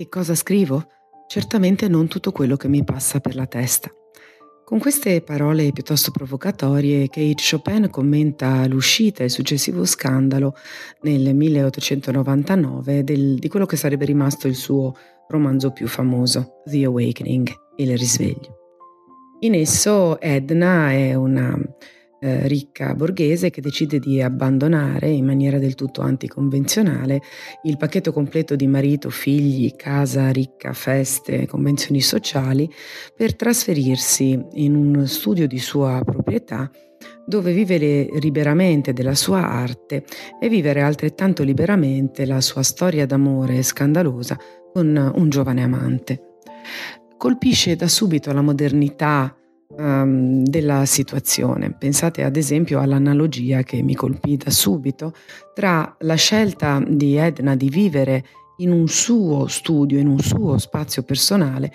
E 0.00 0.08
cosa 0.08 0.36
scrivo? 0.36 0.86
Certamente 1.26 1.88
non 1.88 2.06
tutto 2.06 2.30
quello 2.30 2.54
che 2.54 2.68
mi 2.68 2.84
passa 2.84 3.18
per 3.18 3.34
la 3.34 3.46
testa. 3.46 3.90
Con 4.64 4.78
queste 4.78 5.22
parole 5.22 5.72
piuttosto 5.72 6.12
provocatorie, 6.12 7.08
Kate 7.08 7.42
Chopin 7.50 7.88
commenta 7.90 8.64
l'uscita 8.68 9.22
e 9.22 9.24
il 9.24 9.32
successivo 9.32 9.84
scandalo 9.84 10.54
nel 11.00 11.34
1899 11.34 13.02
del, 13.02 13.40
di 13.40 13.48
quello 13.48 13.66
che 13.66 13.74
sarebbe 13.74 14.04
rimasto 14.04 14.46
il 14.46 14.54
suo 14.54 14.94
romanzo 15.26 15.72
più 15.72 15.88
famoso, 15.88 16.62
The 16.64 16.84
Awakening, 16.84 17.52
il 17.78 17.98
risveglio. 17.98 18.56
In 19.40 19.54
esso 19.54 20.20
Edna 20.20 20.92
è 20.92 21.14
una 21.14 21.58
eh, 22.20 22.48
ricca 22.48 22.94
borghese 22.94 23.50
che 23.50 23.60
decide 23.60 23.98
di 23.98 24.20
abbandonare 24.20 25.08
in 25.08 25.24
maniera 25.24 25.58
del 25.58 25.74
tutto 25.74 26.00
anticonvenzionale 26.00 27.20
il 27.62 27.76
pacchetto 27.76 28.12
completo 28.12 28.56
di 28.56 28.66
marito, 28.66 29.10
figli, 29.10 29.74
casa 29.76 30.30
ricca, 30.30 30.72
feste, 30.72 31.46
convenzioni 31.46 32.00
sociali 32.00 32.68
per 33.14 33.36
trasferirsi 33.36 34.38
in 34.54 34.74
un 34.74 35.06
studio 35.06 35.46
di 35.46 35.58
sua 35.58 36.02
proprietà 36.04 36.70
dove 37.24 37.52
vivere 37.52 38.08
liberamente 38.20 38.92
della 38.92 39.14
sua 39.14 39.46
arte 39.48 40.04
e 40.40 40.48
vivere 40.48 40.80
altrettanto 40.82 41.42
liberamente 41.42 42.26
la 42.26 42.40
sua 42.40 42.62
storia 42.62 43.06
d'amore 43.06 43.62
scandalosa 43.62 44.36
con 44.72 45.12
un 45.14 45.28
giovane 45.28 45.62
amante. 45.62 46.22
Colpisce 47.16 47.76
da 47.76 47.88
subito 47.88 48.32
la 48.32 48.42
modernità 48.42 49.37
um, 49.76 50.42
della 50.44 50.84
situazione. 50.86 51.74
Pensate 51.76 52.22
ad 52.22 52.36
esempio 52.36 52.80
all'analogia 52.80 53.62
che 53.62 53.82
mi 53.82 53.94
colpì 53.94 54.36
da 54.36 54.50
subito 54.50 55.12
tra 55.54 55.96
la 56.00 56.14
scelta 56.14 56.82
di 56.86 57.16
Edna 57.16 57.56
di 57.56 57.68
vivere 57.68 58.24
in 58.58 58.72
un 58.72 58.88
suo 58.88 59.46
studio, 59.46 59.98
in 59.98 60.08
un 60.08 60.18
suo 60.18 60.58
spazio 60.58 61.02
personale, 61.02 61.72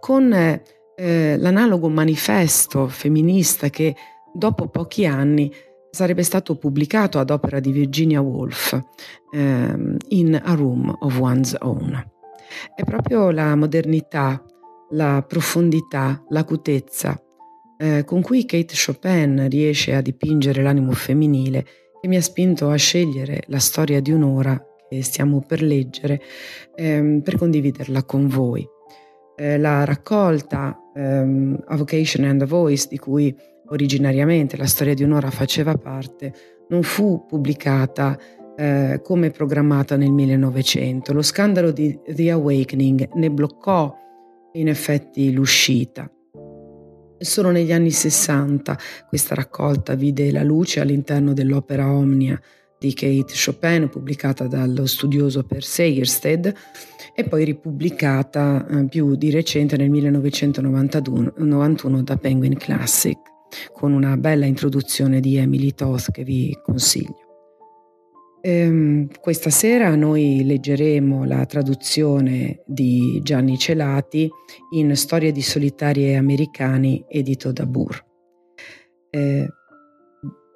con 0.00 0.32
eh, 0.32 1.36
l'analogo 1.38 1.88
manifesto 1.88 2.88
femminista 2.88 3.68
che 3.68 3.94
dopo 4.32 4.68
pochi 4.68 5.06
anni 5.06 5.52
sarebbe 5.90 6.24
stato 6.24 6.56
pubblicato 6.56 7.20
ad 7.20 7.30
opera 7.30 7.60
di 7.60 7.70
Virginia 7.70 8.20
Woolf 8.20 8.80
ehm, 9.32 9.96
in 10.08 10.40
A 10.42 10.54
Room 10.54 10.92
of 11.00 11.18
One's 11.20 11.56
Own. 11.60 12.12
È 12.74 12.82
proprio 12.82 13.30
la 13.30 13.54
modernità, 13.54 14.42
la 14.90 15.24
profondità, 15.26 16.20
l'acutezza 16.30 17.16
eh, 17.78 18.04
con 18.04 18.22
cui 18.22 18.44
Kate 18.44 18.74
Chopin 18.74 19.48
riesce 19.48 19.94
a 19.94 20.00
dipingere 20.00 20.62
l'animo 20.62 20.92
femminile 20.92 21.64
che 22.00 22.08
mi 22.08 22.16
ha 22.16 22.22
spinto 22.22 22.70
a 22.70 22.76
scegliere 22.76 23.42
la 23.46 23.58
storia 23.58 24.00
di 24.00 24.10
un'ora 24.10 24.62
che 24.88 25.02
stiamo 25.02 25.40
per 25.40 25.62
leggere 25.62 26.20
ehm, 26.76 27.22
per 27.22 27.36
condividerla 27.36 28.04
con 28.04 28.28
voi. 28.28 28.66
Eh, 29.36 29.58
la 29.58 29.84
raccolta 29.84 30.78
ehm, 30.94 31.64
A 31.66 31.76
Vocation 31.76 32.24
and 32.24 32.42
a 32.42 32.46
Voice 32.46 32.86
di 32.88 32.98
cui 32.98 33.34
originariamente 33.68 34.56
la 34.56 34.66
storia 34.66 34.94
di 34.94 35.02
un'ora 35.02 35.30
faceva 35.30 35.76
parte 35.76 36.32
non 36.68 36.82
fu 36.82 37.24
pubblicata 37.26 38.18
eh, 38.56 39.00
come 39.02 39.30
programmata 39.30 39.96
nel 39.96 40.12
1900. 40.12 41.12
Lo 41.12 41.22
scandalo 41.22 41.70
di 41.70 41.98
The 42.06 42.30
Awakening 42.30 43.14
ne 43.14 43.30
bloccò 43.30 43.92
in 44.52 44.68
effetti 44.68 45.32
l'uscita. 45.32 46.08
Solo 47.18 47.50
negli 47.50 47.72
anni 47.72 47.90
60 47.90 48.78
questa 49.08 49.34
raccolta 49.34 49.94
vide 49.94 50.30
la 50.30 50.42
luce 50.42 50.80
all'interno 50.80 51.32
dell'opera 51.32 51.90
Omnia 51.90 52.38
di 52.78 52.92
Kate 52.92 53.32
Chopin, 53.32 53.88
pubblicata 53.88 54.46
dallo 54.46 54.84
studioso 54.86 55.42
per 55.42 55.64
Segerstedt 55.64 56.52
e 57.14 57.24
poi 57.24 57.44
ripubblicata 57.44 58.66
eh, 58.66 58.88
più 58.88 59.14
di 59.14 59.30
recente 59.30 59.76
nel 59.76 59.88
1991 59.88 62.02
da 62.02 62.16
Penguin 62.16 62.58
Classic, 62.58 63.16
con 63.72 63.92
una 63.92 64.16
bella 64.16 64.44
introduzione 64.44 65.20
di 65.20 65.36
Emily 65.36 65.72
Toth 65.72 66.10
che 66.10 66.24
vi 66.24 66.58
consiglio. 66.62 67.23
Ehm, 68.46 69.08
questa 69.22 69.48
sera 69.48 69.96
noi 69.96 70.44
leggeremo 70.44 71.24
la 71.24 71.46
traduzione 71.46 72.60
di 72.66 73.18
Gianni 73.22 73.56
Celati 73.56 74.28
in 74.72 74.94
Storie 74.96 75.32
di 75.32 75.40
solitarie 75.40 76.18
americani 76.18 77.02
edito 77.08 77.52
da 77.52 77.64
Burr. 77.64 78.04
Eh, 79.08 79.48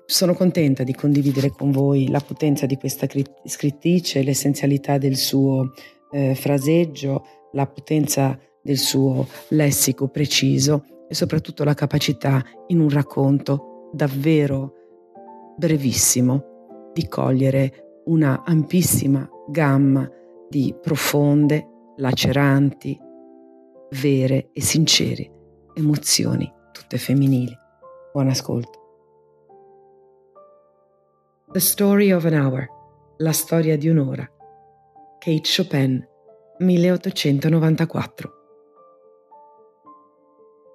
sono 0.04 0.34
contenta 0.34 0.82
di 0.82 0.92
condividere 0.92 1.48
con 1.48 1.70
voi 1.70 2.10
la 2.10 2.20
potenza 2.20 2.66
di 2.66 2.76
questa 2.76 3.06
scrittrice, 3.46 4.22
l'essenzialità 4.22 4.98
del 4.98 5.16
suo 5.16 5.72
eh, 6.10 6.34
fraseggio, 6.34 7.24
la 7.52 7.66
potenza 7.66 8.38
del 8.62 8.76
suo 8.76 9.26
lessico 9.48 10.08
preciso 10.08 11.06
e 11.08 11.14
soprattutto 11.14 11.64
la 11.64 11.72
capacità 11.72 12.44
in 12.66 12.80
un 12.80 12.90
racconto 12.90 13.88
davvero 13.94 14.74
brevissimo 15.56 16.57
di 16.92 17.08
cogliere 17.08 18.02
una 18.06 18.42
ampissima 18.44 19.28
gamma 19.48 20.08
di 20.48 20.74
profonde, 20.80 21.66
laceranti, 21.96 22.98
vere 24.00 24.50
e 24.52 24.60
sincere 24.60 25.30
emozioni, 25.74 26.52
tutte 26.72 26.98
femminili. 26.98 27.56
Buon 28.12 28.28
ascolto. 28.28 28.78
The 31.52 31.60
Story 31.60 32.12
of 32.12 32.24
an 32.24 32.34
Hour, 32.34 32.66
la 33.18 33.32
storia 33.32 33.76
di 33.78 33.88
un'ora. 33.88 34.28
Kate 35.18 35.48
Chopin, 35.56 36.06
1894. 36.58 38.32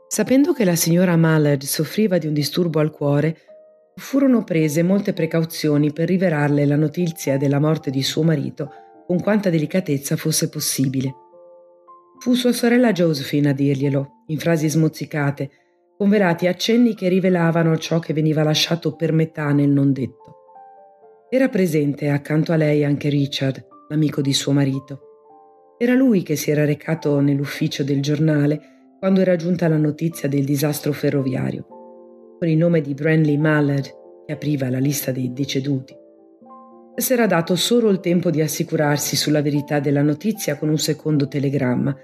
Sapendo 0.08 0.54
che 0.54 0.64
la 0.64 0.76
signora 0.76 1.16
Mallard 1.16 1.64
soffriva 1.64 2.18
di 2.18 2.28
un 2.28 2.34
disturbo 2.34 2.80
al 2.80 2.92
cuore, 2.92 3.53
furono 3.96 4.44
prese 4.44 4.82
molte 4.82 5.14
precauzioni 5.14 5.94
per 5.94 6.08
rivelarle 6.08 6.66
la 6.66 6.76
notizia 6.76 7.38
della 7.38 7.60
morte 7.60 7.92
di 7.92 8.02
suo 8.02 8.24
marito 8.24 8.72
con 9.06 9.22
quanta 9.22 9.50
delicatezza 9.50 10.16
fosse 10.16 10.50
possibile. 10.50 11.14
Fu 12.20 12.34
sua 12.36 12.54
sorella 12.54 12.92
Josephine 12.94 13.50
a 13.50 13.54
dirglielo, 13.54 14.24
in 14.28 14.40
frasi 14.40 14.70
smozzicate, 14.70 15.50
con 15.98 16.10
velati 16.10 16.48
accenni 16.48 16.96
che 16.96 17.10
rivelavano 17.10 17.78
ciò 17.78 18.00
che 18.00 18.14
veniva 18.14 18.44
lasciato 18.44 18.96
per 18.96 19.12
metà 19.12 19.52
nel 19.52 19.70
non 19.70 19.92
detto. 19.92 20.38
Era 21.30 21.50
presente 21.50 22.10
accanto 22.10 22.54
a 22.54 22.56
lei 22.56 22.86
anche 22.86 23.10
Richard, 23.10 23.66
l'amico 23.90 24.22
di 24.22 24.34
suo 24.34 24.54
marito. 24.54 25.02
Era 25.78 25.94
lui 25.94 26.24
che 26.24 26.36
si 26.36 26.50
era 26.50 26.66
recato 26.66 27.20
nell'ufficio 27.20 27.84
del 27.84 28.02
giornale 28.02 28.96
quando 29.00 29.20
era 29.20 29.36
giunta 29.36 29.68
la 29.68 29.78
notizia 29.78 30.30
del 30.30 30.46
disastro 30.46 30.94
ferroviario 30.94 31.73
con 32.38 32.48
il 32.48 32.58
nome 32.58 32.82
di 32.82 32.94
Branley 32.94 33.38
Mallard, 33.38 34.02
che 34.26 34.34
apriva 34.34 34.70
la 34.70 34.80
lista 34.80 35.12
dei 35.12 35.34
deceduti. 35.34 35.96
S'era 36.96 37.26
dato 37.26 37.56
solo 37.56 37.90
il 37.90 38.00
tempo 38.00 38.30
di 38.30 38.42
assicurarsi 38.42 39.16
sulla 39.16 39.42
verità 39.42 39.80
della 39.80 40.04
notizia 40.04 40.58
con 40.58 40.70
un 40.70 40.78
secondo 40.78 41.28
telegramma. 41.28 41.96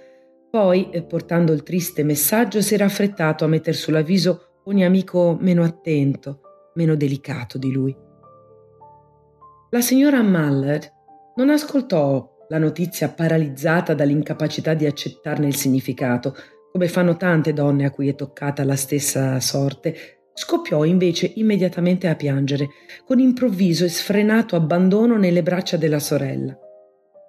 Poi, 0.49 0.89
eh, 0.89 1.03
portando 1.03 1.53
il 1.53 1.61
triste 1.61 2.03
messaggio, 2.03 2.61
si 2.61 2.73
era 2.73 2.85
affrettato 2.85 3.45
a 3.45 3.47
metter 3.47 3.75
sull'avviso 3.75 4.61
ogni 4.63 4.83
amico 4.83 5.37
meno 5.39 5.63
attento, 5.63 6.41
meno 6.73 6.95
delicato 6.95 7.57
di 7.57 7.71
lui. 7.71 7.95
La 9.69 9.81
signora 9.81 10.23
Mallard 10.23 10.91
non 11.35 11.51
ascoltò 11.51 12.37
la 12.47 12.57
notizia 12.57 13.09
paralizzata 13.09 13.93
dall'incapacità 13.93 14.73
di 14.73 14.87
accettarne 14.87 15.45
il 15.45 15.55
significato, 15.55 16.35
come 16.71 16.87
fanno 16.87 17.15
tante 17.15 17.53
donne 17.53 17.85
a 17.85 17.91
cui 17.91 18.07
è 18.07 18.15
toccata 18.15 18.63
la 18.63 18.75
stessa 18.75 19.39
sorte, 19.39 20.18
Scoppiò 20.41 20.85
invece 20.85 21.33
immediatamente 21.35 22.07
a 22.07 22.15
piangere, 22.15 22.69
con 23.03 23.19
improvviso 23.19 23.83
e 23.83 23.89
sfrenato 23.89 24.55
abbandono 24.55 25.17
nelle 25.17 25.43
braccia 25.43 25.75
della 25.75 25.99
sorella. 25.99 26.57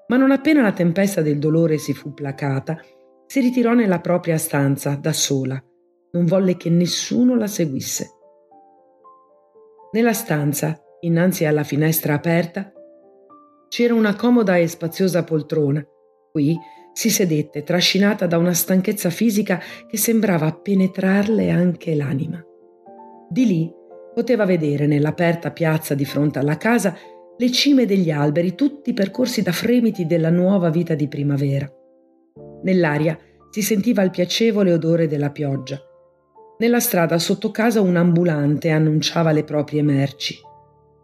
Ma 0.06 0.16
non 0.16 0.30
appena 0.30 0.62
la 0.62 0.70
tempesta 0.70 1.20
del 1.20 1.40
dolore 1.40 1.76
si 1.78 1.92
fu 1.92 2.14
placata, 2.14 2.80
si 3.26 3.40
ritirò 3.40 3.74
nella 3.74 3.98
propria 3.98 4.38
stanza 4.38 4.94
da 4.94 5.12
sola. 5.12 5.60
Non 6.12 6.24
volle 6.24 6.56
che 6.56 6.70
nessuno 6.70 7.34
la 7.34 7.48
seguisse. 7.48 8.10
Nella 9.90 10.12
stanza, 10.12 10.80
innanzi 11.00 11.44
alla 11.46 11.64
finestra 11.64 12.14
aperta, 12.14 12.72
c'era 13.68 13.94
una 13.94 14.14
comoda 14.14 14.56
e 14.56 14.68
spaziosa 14.68 15.24
poltrona. 15.24 15.84
Qui 16.30 16.56
si 16.92 17.10
sedette, 17.10 17.64
trascinata 17.64 18.28
da 18.28 18.38
una 18.38 18.54
stanchezza 18.54 19.10
fisica 19.10 19.60
che 19.88 19.96
sembrava 19.96 20.52
penetrarle 20.52 21.50
anche 21.50 21.96
l'anima. 21.96 22.40
Di 23.32 23.46
lì 23.46 23.72
poteva 24.12 24.44
vedere 24.44 24.88
nell'aperta 24.88 25.52
piazza 25.52 25.94
di 25.94 26.04
fronte 26.04 26.40
alla 26.40 26.56
casa 26.56 26.96
le 27.36 27.50
cime 27.52 27.86
degli 27.86 28.10
alberi, 28.10 28.56
tutti 28.56 28.92
percorsi 28.92 29.40
da 29.40 29.52
fremiti 29.52 30.04
della 30.04 30.30
nuova 30.30 30.68
vita 30.68 30.96
di 30.96 31.06
primavera. 31.06 31.72
Nell'aria 32.64 33.16
si 33.50 33.62
sentiva 33.62 34.02
il 34.02 34.10
piacevole 34.10 34.72
odore 34.72 35.06
della 35.06 35.30
pioggia. 35.30 35.80
Nella 36.58 36.80
strada 36.80 37.18
sotto 37.20 37.52
casa 37.52 37.80
un 37.80 37.94
ambulante 37.94 38.70
annunciava 38.70 39.30
le 39.30 39.44
proprie 39.44 39.82
merci. 39.82 40.34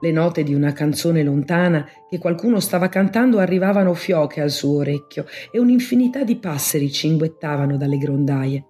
Le 0.01 0.11
note 0.11 0.43
di 0.43 0.53
una 0.53 0.73
canzone 0.73 1.23
lontana 1.23 1.89
che 2.11 2.19
qualcuno 2.19 2.59
stava 2.59 2.89
cantando 2.89 3.39
arrivavano 3.39 3.95
fioche 3.95 4.41
al 4.41 4.51
suo 4.51 4.79
orecchio 4.79 5.27
e 5.53 5.61
un'infinità 5.61 6.25
di 6.25 6.37
passeri 6.37 6.91
cinguettavano 6.91 7.77
dalle 7.77 7.99
grondaie. 7.99 8.67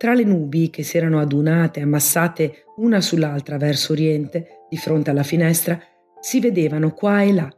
Tra 0.00 0.14
le 0.14 0.24
nubi 0.24 0.70
che 0.70 0.82
si 0.82 0.96
erano 0.96 1.20
adunate, 1.20 1.82
ammassate 1.82 2.64
una 2.76 3.02
sull'altra 3.02 3.58
verso 3.58 3.92
oriente, 3.92 4.64
di 4.70 4.78
fronte 4.78 5.10
alla 5.10 5.22
finestra, 5.22 5.78
si 6.18 6.40
vedevano 6.40 6.94
qua 6.94 7.20
e 7.20 7.34
là 7.34 7.54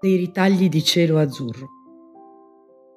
dei 0.00 0.16
ritagli 0.16 0.68
di 0.68 0.82
cielo 0.82 1.18
azzurro. 1.18 1.68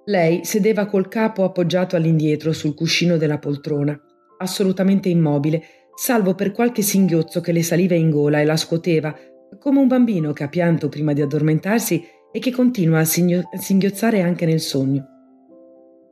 Lei 0.05 0.43
sedeva 0.45 0.87
col 0.87 1.09
capo 1.09 1.43
appoggiato 1.43 1.95
all'indietro 1.95 2.51
sul 2.53 2.73
cuscino 2.73 3.17
della 3.17 3.37
poltrona, 3.37 3.95
assolutamente 4.39 5.09
immobile, 5.09 5.61
salvo 5.93 6.33
per 6.33 6.51
qualche 6.51 6.81
singhiozzo 6.81 7.39
che 7.39 7.51
le 7.51 7.61
saliva 7.61 7.93
in 7.93 8.09
gola 8.09 8.41
e 8.41 8.45
la 8.45 8.57
scuoteva, 8.57 9.15
come 9.59 9.79
un 9.79 9.87
bambino 9.87 10.33
che 10.33 10.43
ha 10.43 10.49
pianto 10.49 10.89
prima 10.89 11.13
di 11.13 11.21
addormentarsi 11.21 12.03
e 12.31 12.39
che 12.39 12.49
continua 12.49 13.01
a 13.01 13.05
singhiozzare 13.05 14.21
anche 14.23 14.47
nel 14.47 14.59
sogno. 14.59 15.05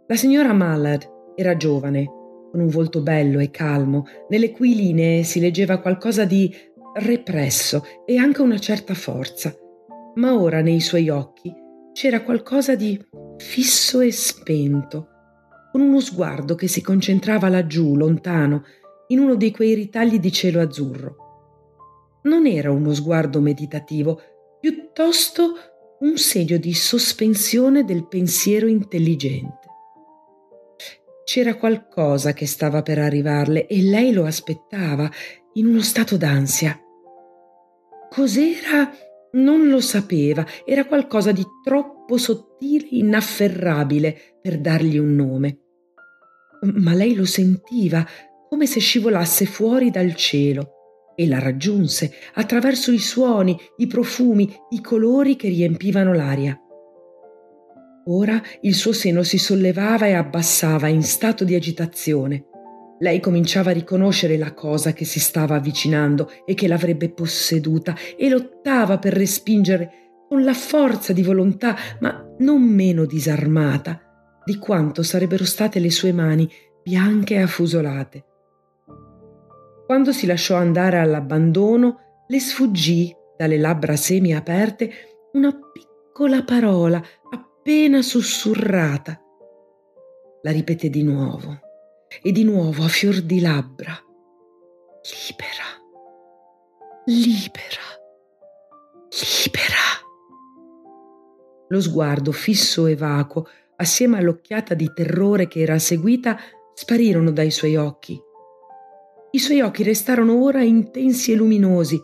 La 0.06 0.16
signora 0.16 0.54
Mallard 0.54 1.34
era 1.36 1.58
giovane, 1.58 2.24
con 2.56 2.64
un 2.64 2.70
volto 2.70 3.02
bello 3.02 3.40
e 3.40 3.52
calmo, 3.52 4.06
nelle 4.30 4.52
cui 4.52 4.76
linee 4.76 5.24
si 5.24 5.42
leggeva 5.42 5.80
qualcosa 5.80 6.24
di 6.24 6.56
represso 6.94 7.84
e 8.06 8.16
anche 8.16 8.42
una 8.42 8.58
certa 8.60 8.94
forza. 8.94 9.54
Ma 10.16 10.40
ora 10.40 10.62
nei 10.62 10.80
suoi 10.80 11.10
occhi 11.10 11.54
c'era 11.92 12.22
qualcosa 12.22 12.76
di 12.76 12.98
fisso 13.36 14.00
e 14.00 14.10
spento, 14.14 15.10
con 15.74 15.82
uno 15.82 16.00
sguardo 16.00 16.56
che 16.56 16.70
si 16.70 16.82
concentrava 16.82 17.50
laggiù, 17.50 17.94
lontano, 17.98 18.64
in 19.08 19.20
uno 19.20 19.36
di 19.36 19.52
quei 19.52 19.74
ritagli 19.74 20.18
di 20.18 20.32
cielo 20.32 20.62
azzurro. 20.62 21.16
Non 22.24 22.48
era 22.48 22.72
uno 22.72 22.94
sguardo 22.94 23.42
meditativo, 23.42 24.22
piuttosto 24.62 25.56
un 26.00 26.18
segno 26.18 26.56
di 26.56 26.74
sospensione 26.74 27.84
del 27.84 28.08
pensiero 28.08 28.68
intelligente. 28.68 29.65
C'era 31.26 31.56
qualcosa 31.56 32.34
che 32.34 32.46
stava 32.46 32.84
per 32.84 33.00
arrivarle 33.00 33.66
e 33.66 33.82
lei 33.82 34.14
lo 34.14 34.26
aspettava 34.26 35.10
in 35.54 35.66
uno 35.66 35.82
stato 35.82 36.18
d'ansia. 36.18 36.80
Cos'era? 38.12 38.92
Non 39.32 39.68
lo 39.68 39.82
sapeva, 39.82 40.46
era 40.64 40.86
qualcosa 40.86 41.32
di 41.32 41.44
troppo 41.64 42.18
sottile, 42.18 42.86
inafferrabile 42.92 44.38
per 44.40 44.60
dargli 44.60 45.00
un 45.00 45.16
nome. 45.16 45.60
Ma 46.62 46.94
lei 46.94 47.16
lo 47.16 47.26
sentiva 47.26 48.08
come 48.48 48.68
se 48.68 48.80
scivolasse 48.80 49.46
fuori 49.46 49.90
dal 49.90 50.14
cielo 50.14 50.74
e 51.16 51.28
la 51.28 51.40
raggiunse 51.40 52.14
attraverso 52.36 52.92
i 52.92 53.00
suoni, 53.00 53.60
i 53.78 53.88
profumi, 53.88 54.48
i 54.70 54.80
colori 54.80 55.36
che 55.36 55.48
riempivano 55.48 56.14
l'aria. 56.14 56.56
Ora 58.08 58.40
il 58.62 58.76
suo 58.76 58.94
seno 58.94 59.24
si 59.24 59.40
sollevava 59.40 60.06
e 60.06 60.14
abbassava 60.14 60.88
in 60.88 61.02
stato 61.02 61.44
di 61.44 61.56
agitazione. 61.56 62.46
Lei 63.00 63.20
cominciava 63.20 63.72
a 63.72 63.74
riconoscere 63.74 64.38
la 64.38 64.54
cosa 64.54 64.94
che 64.94 65.06
si 65.06 65.20
stava 65.20 65.56
avvicinando 65.56 66.30
e 66.46 66.54
che 66.54 66.68
l'avrebbe 66.68 67.10
posseduta 67.10 67.96
e 68.16 68.30
lottava 68.30 69.00
per 69.00 69.14
respingere 69.14 69.92
con 70.30 70.44
la 70.44 70.54
forza 70.54 71.14
di 71.14 71.24
volontà, 71.24 71.76
ma 72.00 72.24
non 72.40 72.62
meno 72.62 73.06
disarmata 73.06 74.00
di 74.44 74.58
quanto 74.58 75.02
sarebbero 75.02 75.44
state 75.44 75.80
le 75.80 75.90
sue 75.90 76.12
mani 76.12 76.48
bianche 76.84 77.34
e 77.34 77.42
affusolate. 77.42 78.26
Quando 79.88 80.12
si 80.12 80.28
lasciò 80.28 80.56
andare 80.56 81.00
all'abbandono, 81.00 82.24
le 82.28 82.40
sfuggì 82.40 83.14
dalle 83.36 83.58
labbra 83.58 83.96
semi 83.96 84.36
aperte 84.36 84.92
una 85.34 85.52
piccola 85.52 86.44
parola 86.44 87.04
appena 87.68 88.04
sussurrata. 88.04 89.20
La 90.44 90.52
ripeté 90.52 90.88
di 90.88 91.02
nuovo 91.02 91.60
e 92.22 92.32
di 92.32 92.44
nuovo 92.44 92.84
a 92.84 92.88
fior 92.88 93.22
di 93.22 93.40
labbra. 93.40 93.92
Libera, 95.26 95.82
libera, 97.06 97.88
libera. 99.10 99.84
Lo 101.70 101.82
sguardo 101.82 102.32
fisso 102.32 102.86
e 102.86 102.96
vacuo, 102.96 103.48
assieme 103.78 104.20
all'occhiata 104.20 104.76
di 104.76 104.92
terrore 104.94 105.48
che 105.48 105.62
era 105.62 105.80
seguita, 105.80 106.38
sparirono 106.76 107.32
dai 107.32 107.50
suoi 107.50 107.78
occhi. 107.78 108.22
I 109.32 109.40
suoi 109.40 109.62
occhi 109.62 109.82
restarono 109.82 110.40
ora 110.40 110.62
intensi 110.62 111.32
e 111.32 111.36
luminosi, 111.36 112.00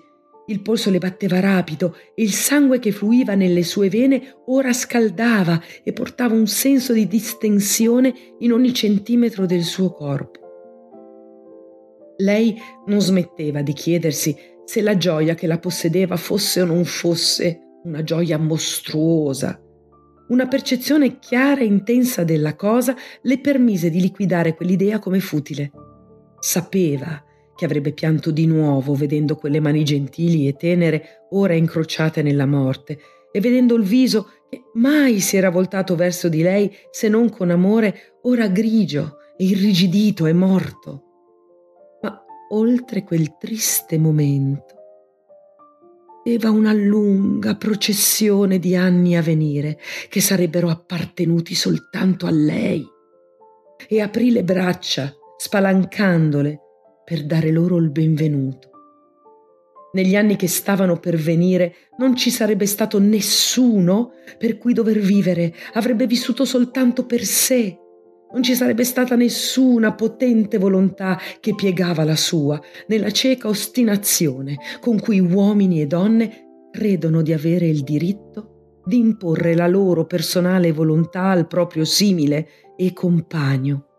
il 0.52 0.62
polso 0.62 0.90
le 0.90 0.98
batteva 0.98 1.40
rapido 1.40 1.96
e 2.14 2.24
il 2.24 2.32
sangue 2.32 2.80
che 2.80 2.92
fluiva 2.92 3.34
nelle 3.34 3.64
sue 3.64 3.90
vene 3.90 4.42
ora 4.48 4.74
scaldava 4.74 5.62
e 5.84 5.94
portava 5.94 6.36
un 6.36 6.48
senso 6.48 6.94
di 6.94 7.08
distensione 7.08 8.14
in 8.40 8.52
ogni 8.52 8.74
centimetro 8.74 9.46
del 9.46 9.64
suo 9.64 9.92
corpo. 9.92 10.40
Lei 12.18 12.56
non 12.86 13.02
smetteva 13.02 13.62
di 13.62 13.74
chiedersi 13.74 14.36
se 14.64 14.82
la 14.82 14.96
gioia 14.96 15.34
che 15.34 15.48
la 15.48 15.58
possedeva 15.58 16.18
fosse 16.18 16.62
o 16.62 16.66
non 16.66 16.86
fosse 16.86 17.60
una 17.84 18.04
gioia 18.04 18.38
mostruosa. 18.38 19.60
Una 20.28 20.48
percezione 20.48 21.20
chiara 21.20 21.62
e 21.62 21.66
intensa 21.66 22.24
della 22.24 22.56
cosa 22.56 22.96
le 23.24 23.40
permise 23.40 23.90
di 23.90 24.00
liquidare 24.00 24.56
quell'idea 24.56 25.00
come 25.00 25.20
futile. 25.20 25.72
Sapeva 26.40 27.22
che 27.62 27.68
avrebbe 27.68 27.92
pianto 27.92 28.32
di 28.32 28.48
nuovo 28.48 28.96
vedendo 28.96 29.36
quelle 29.36 29.60
mani 29.60 29.84
gentili 29.84 30.48
e 30.48 30.56
tenere 30.56 31.28
ora 31.30 31.54
incrociate 31.54 32.24
nella 32.24 32.48
morte 32.48 32.98
e 33.32 33.40
vedendo 33.40 33.76
il 33.76 33.84
viso 33.84 34.30
che 34.50 34.64
mai 34.74 35.20
si 35.20 35.38
era 35.38 35.52
voltato 35.52 35.96
verso 35.96 36.28
di 36.28 36.42
lei 36.42 36.76
se 36.90 37.08
non 37.08 37.30
con 37.30 37.52
amore, 37.52 38.18
ora 38.24 38.48
grigio 38.48 39.18
e 39.38 39.46
irrigidito 39.46 40.26
e 40.26 40.34
morto. 40.34 41.04
Ma 42.02 42.24
oltre 42.50 43.04
quel 43.04 43.38
triste 43.38 44.00
momento 44.00 44.76
vedeva 46.24 46.50
una 46.50 46.74
lunga 46.74 47.56
processione 47.58 48.58
di 48.58 48.76
anni 48.76 49.16
a 49.16 49.22
venire 49.22 49.78
che 50.10 50.20
sarebbero 50.20 50.68
appartenuti 50.68 51.54
soltanto 51.54 52.26
a 52.26 52.32
lei 52.32 52.84
e 53.88 54.02
aprì 54.02 54.32
le 54.32 54.44
braccia 54.44 55.14
spalancandole 55.38 56.62
per 57.04 57.26
dare 57.26 57.52
loro 57.52 57.78
il 57.78 57.90
benvenuto. 57.90 58.70
Negli 59.94 60.16
anni 60.16 60.38
che 60.38 60.48
stavano 60.48 61.00
per 61.00 61.18
venire 61.18 61.74
non 61.98 62.16
ci 62.16 62.30
sarebbe 62.30 62.66
stato 62.66 63.00
nessuno 63.00 64.12
per 64.38 64.58
cui 64.58 64.74
dover 64.74 65.00
vivere, 65.00 65.54
avrebbe 65.74 66.08
vissuto 66.08 66.46
soltanto 66.46 67.06
per 67.06 67.24
sé. 67.26 67.78
Non 68.34 68.44
ci 68.44 68.56
sarebbe 68.56 68.86
stata 68.86 69.16
nessuna 69.16 69.94
potente 69.94 70.58
volontà 70.58 71.20
che 71.42 71.54
piegava 71.54 72.06
la 72.06 72.16
sua 72.16 72.62
nella 72.88 73.12
cieca 73.12 73.50
ostinazione 73.50 74.58
con 74.80 75.00
cui 75.02 75.20
uomini 75.20 75.82
e 75.82 75.88
donne 75.88 76.70
credono 76.72 77.22
di 77.22 77.34
avere 77.34 77.68
il 77.68 77.84
diritto 77.84 78.80
di 78.86 78.98
imporre 78.98 79.54
la 79.54 79.68
loro 79.68 80.06
personale 80.06 80.72
volontà 80.72 81.26
al 81.26 81.46
proprio 81.46 81.84
simile 81.84 82.48
e 82.78 82.94
compagno 82.94 83.91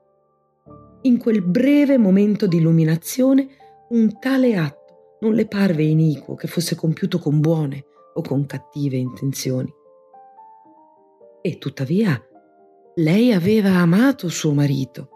in 1.02 1.18
quel 1.18 1.42
breve 1.42 1.98
momento 1.98 2.46
di 2.46 2.58
illuminazione 2.58 3.48
un 3.90 4.18
tale 4.18 4.56
atto 4.56 5.16
non 5.20 5.34
le 5.34 5.46
parve 5.46 5.82
iniquo 5.82 6.34
che 6.34 6.48
fosse 6.48 6.74
compiuto 6.74 7.18
con 7.18 7.40
buone 7.40 7.84
o 8.14 8.22
con 8.22 8.46
cattive 8.46 8.96
intenzioni. 8.96 9.72
E 11.40 11.58
tuttavia 11.58 12.20
lei 12.96 13.32
aveva 13.32 13.70
amato 13.70 14.28
suo 14.28 14.52
marito. 14.52 15.08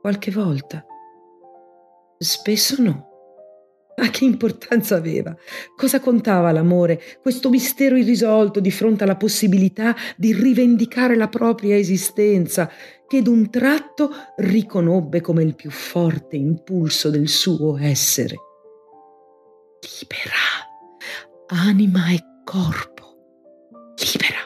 Qualche 0.00 0.30
volta. 0.30 0.84
Spesso 2.18 2.82
no. 2.82 3.09
Ma 4.00 4.08
che 4.08 4.24
importanza 4.24 4.96
aveva? 4.96 5.36
Cosa 5.76 6.00
contava 6.00 6.50
l'amore, 6.52 7.02
questo 7.20 7.50
mistero 7.50 7.98
irrisolto 7.98 8.58
di 8.58 8.70
fronte 8.70 9.04
alla 9.04 9.16
possibilità 9.16 9.94
di 10.16 10.32
rivendicare 10.32 11.16
la 11.16 11.28
propria 11.28 11.76
esistenza, 11.76 12.70
che 13.06 13.20
d'un 13.20 13.50
tratto 13.50 14.10
riconobbe 14.36 15.20
come 15.20 15.42
il 15.42 15.54
più 15.54 15.70
forte 15.70 16.36
impulso 16.36 17.10
del 17.10 17.28
suo 17.28 17.76
essere. 17.76 18.36
Libera, 20.00 21.66
anima 21.66 22.08
e 22.08 22.20
corpo, 22.42 23.04
libera, 23.98 24.40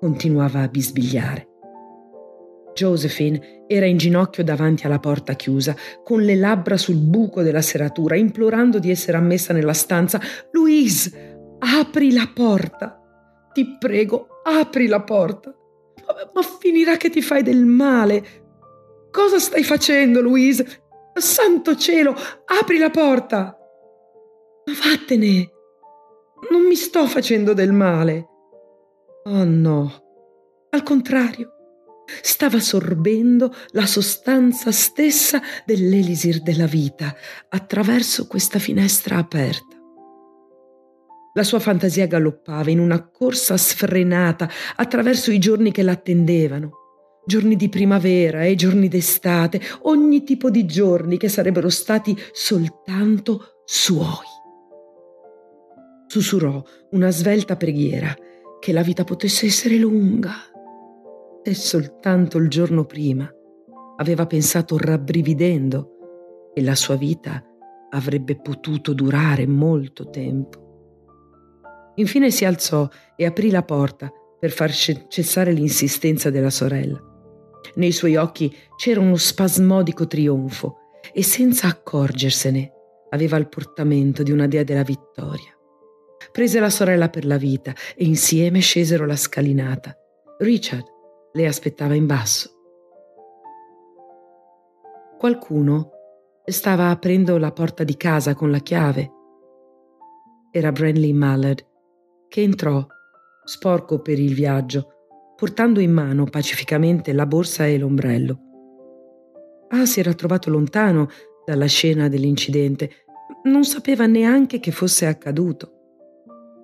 continuava 0.00 0.62
a 0.62 0.68
bisbigliare. 0.68 1.51
Josephine 2.82 3.64
era 3.68 3.86
in 3.86 3.96
ginocchio 3.96 4.42
davanti 4.42 4.86
alla 4.86 4.98
porta 4.98 5.34
chiusa, 5.34 5.76
con 6.02 6.22
le 6.22 6.34
labbra 6.34 6.76
sul 6.76 6.96
buco 6.96 7.42
della 7.42 7.62
serratura, 7.62 8.16
implorando 8.16 8.80
di 8.80 8.90
essere 8.90 9.16
ammessa 9.16 9.52
nella 9.52 9.72
stanza. 9.72 10.20
Louise, 10.50 11.56
apri 11.60 12.12
la 12.12 12.28
porta. 12.34 13.00
Ti 13.52 13.76
prego, 13.78 14.26
apri 14.42 14.88
la 14.88 15.00
porta. 15.02 15.54
Ma, 16.06 16.30
ma 16.34 16.42
finirà 16.42 16.96
che 16.96 17.08
ti 17.08 17.22
fai 17.22 17.44
del 17.44 17.64
male. 17.64 18.24
Cosa 19.12 19.38
stai 19.38 19.62
facendo, 19.62 20.20
Louise? 20.20 20.82
Santo 21.14 21.76
cielo, 21.76 22.16
apri 22.60 22.78
la 22.78 22.90
porta. 22.90 23.56
Ma 24.64 24.72
vattene! 24.90 25.50
Non 26.50 26.62
mi 26.62 26.74
sto 26.74 27.06
facendo 27.06 27.52
del 27.52 27.72
male. 27.72 28.26
Oh 29.24 29.44
no, 29.44 30.02
al 30.70 30.82
contrario, 30.82 31.61
stava 32.22 32.60
sorbendo 32.60 33.54
la 33.70 33.86
sostanza 33.86 34.72
stessa 34.72 35.40
dell'elisir 35.64 36.40
della 36.40 36.66
vita 36.66 37.14
attraverso 37.48 38.26
questa 38.26 38.58
finestra 38.58 39.16
aperta. 39.16 39.76
La 41.34 41.44
sua 41.44 41.60
fantasia 41.60 42.06
galoppava 42.06 42.70
in 42.70 42.78
una 42.78 43.08
corsa 43.08 43.56
sfrenata 43.56 44.48
attraverso 44.76 45.30
i 45.30 45.38
giorni 45.38 45.72
che 45.72 45.82
l'attendevano, 45.82 46.72
giorni 47.24 47.56
di 47.56 47.70
primavera 47.70 48.44
e 48.44 48.54
giorni 48.54 48.88
d'estate, 48.88 49.60
ogni 49.82 50.24
tipo 50.24 50.50
di 50.50 50.66
giorni 50.66 51.16
che 51.16 51.30
sarebbero 51.30 51.70
stati 51.70 52.14
soltanto 52.32 53.62
suoi. 53.64 54.26
Sussurrò 56.06 56.62
una 56.90 57.10
svelta 57.10 57.56
preghiera 57.56 58.14
che 58.60 58.72
la 58.72 58.82
vita 58.82 59.04
potesse 59.04 59.46
essere 59.46 59.76
lunga. 59.76 60.51
E 61.44 61.54
soltanto 61.54 62.38
il 62.38 62.48
giorno 62.48 62.84
prima 62.84 63.28
aveva 63.96 64.26
pensato 64.26 64.76
rabbrividendo 64.78 66.50
che 66.54 66.62
la 66.62 66.74
sua 66.74 66.96
vita 66.96 67.42
avrebbe 67.90 68.40
potuto 68.40 68.92
durare 68.92 69.46
molto 69.46 70.08
tempo. 70.08 70.60
Infine 71.96 72.30
si 72.30 72.44
alzò 72.44 72.88
e 73.16 73.26
aprì 73.26 73.50
la 73.50 73.64
porta 73.64 74.10
per 74.38 74.50
far 74.50 74.72
cessare 74.72 75.52
l'insistenza 75.52 76.30
della 76.30 76.50
sorella. 76.50 77.00
Nei 77.74 77.92
suoi 77.92 78.16
occhi 78.16 78.54
c'era 78.76 79.00
uno 79.00 79.16
spasmodico 79.16 80.06
trionfo 80.06 80.76
e 81.12 81.22
senza 81.22 81.66
accorgersene 81.66 82.72
aveva 83.10 83.36
il 83.36 83.48
portamento 83.48 84.22
di 84.22 84.30
una 84.30 84.46
dea 84.46 84.62
della 84.62 84.82
vittoria. 84.82 85.50
Prese 86.30 86.60
la 86.60 86.70
sorella 86.70 87.08
per 87.08 87.24
la 87.24 87.36
vita 87.36 87.74
e 87.94 88.04
insieme 88.04 88.60
scesero 88.60 89.06
la 89.06 89.16
scalinata. 89.16 89.94
Richard 90.38 90.84
le 91.32 91.46
aspettava 91.46 91.94
in 91.94 92.06
basso. 92.06 92.50
Qualcuno 95.18 95.90
stava 96.44 96.90
aprendo 96.90 97.38
la 97.38 97.52
porta 97.52 97.84
di 97.84 97.96
casa 97.96 98.34
con 98.34 98.50
la 98.50 98.58
chiave. 98.58 99.10
Era 100.50 100.72
Branley 100.72 101.12
Mallard 101.12 101.64
che 102.28 102.42
entrò, 102.42 102.84
sporco 103.44 104.00
per 104.00 104.18
il 104.18 104.34
viaggio, 104.34 104.88
portando 105.36 105.80
in 105.80 105.92
mano 105.92 106.24
pacificamente 106.24 107.12
la 107.12 107.26
borsa 107.26 107.66
e 107.66 107.78
l'ombrello. 107.78 108.38
Ah, 109.68 109.86
si 109.86 110.00
era 110.00 110.14
trovato 110.14 110.50
lontano 110.50 111.08
dalla 111.44 111.66
scena 111.66 112.08
dell'incidente, 112.08 112.90
non 113.44 113.64
sapeva 113.64 114.06
neanche 114.06 114.60
che 114.60 114.70
fosse 114.70 115.06
accaduto. 115.06 115.72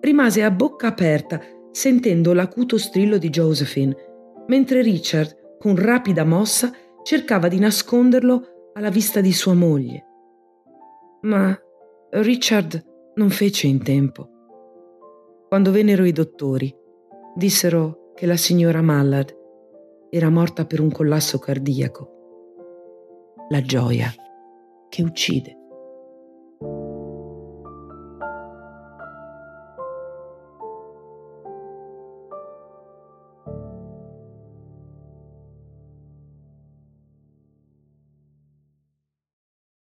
Rimase 0.00 0.42
a 0.42 0.50
bocca 0.50 0.86
aperta, 0.86 1.40
sentendo 1.70 2.32
l'acuto 2.32 2.78
strillo 2.78 3.18
di 3.18 3.30
Josephine, 3.30 3.96
mentre 4.48 4.82
Richard, 4.82 5.56
con 5.58 5.76
rapida 5.76 6.24
mossa, 6.24 6.72
cercava 7.02 7.48
di 7.48 7.58
nasconderlo 7.58 8.70
alla 8.74 8.90
vista 8.90 9.20
di 9.20 9.32
sua 9.32 9.54
moglie. 9.54 10.04
Ma 11.22 11.56
Richard 12.10 13.12
non 13.14 13.30
fece 13.30 13.66
in 13.66 13.82
tempo. 13.82 14.28
Quando 15.48 15.70
vennero 15.70 16.04
i 16.04 16.12
dottori, 16.12 16.74
dissero 17.34 18.12
che 18.14 18.26
la 18.26 18.36
signora 18.36 18.82
Mallard 18.82 19.36
era 20.10 20.30
morta 20.30 20.64
per 20.66 20.80
un 20.80 20.90
collasso 20.90 21.38
cardiaco. 21.38 22.16
La 23.48 23.62
gioia 23.62 24.12
che 24.88 25.02
uccide. 25.02 25.57